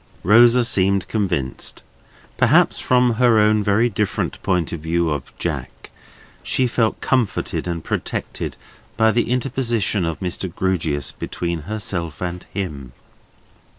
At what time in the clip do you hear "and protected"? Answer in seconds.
7.67-8.57